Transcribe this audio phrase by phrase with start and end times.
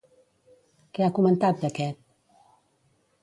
[0.97, 2.01] Què ha comentat d'aquest?